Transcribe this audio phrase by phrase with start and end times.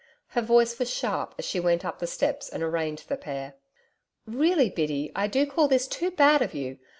[0.29, 3.53] Her voice was sharp as she went up the steps and arraigned the pair.
[4.25, 6.79] 'Really, Biddy, I do call this too bad of you.